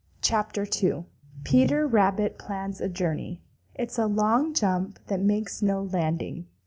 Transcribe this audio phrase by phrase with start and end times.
[0.23, 1.05] CHAPTER II
[1.43, 3.39] PETER RABBIT PLANS A JOURNEY
[3.75, 6.47] It's a long jump that makes no landing.